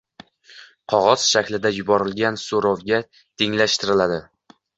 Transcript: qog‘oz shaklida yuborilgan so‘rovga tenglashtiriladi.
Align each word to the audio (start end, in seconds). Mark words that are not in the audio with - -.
qog‘oz 0.93 1.25
shaklida 1.33 1.71
yuborilgan 1.75 2.41
so‘rovga 2.45 3.03
tenglashtiriladi. 3.43 4.21